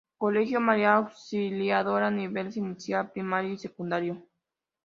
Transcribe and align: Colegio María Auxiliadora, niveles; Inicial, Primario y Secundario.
Colegio 0.17 0.59
María 0.59 0.95
Auxiliadora, 0.95 2.09
niveles; 2.09 2.57
Inicial, 2.57 3.11
Primario 3.11 3.53
y 3.53 3.59
Secundario. 3.59 4.25